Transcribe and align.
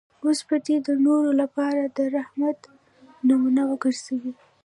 اوس 0.23 0.39
به 0.47 0.57
دی 0.65 0.75
د 0.87 0.89
نورو 1.05 1.31
لپاره 1.41 1.81
د 1.97 1.99
رحمت 2.15 2.59
نمونه 3.27 3.61
وګرځي. 3.71 4.19